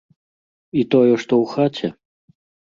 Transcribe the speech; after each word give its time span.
І 0.81 0.85
тое, 0.93 1.13
што 1.25 1.33
ў 1.43 1.51
хаце? 1.53 1.87